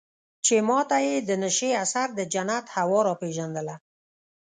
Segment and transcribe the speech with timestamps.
[0.45, 3.75] چې ما ته يې د نشې اثر د جنت هوا راپېژندله.